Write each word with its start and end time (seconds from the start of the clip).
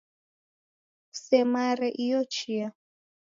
Kusemare 1.11 1.87
iyo 2.03 2.21
chia 2.33 2.67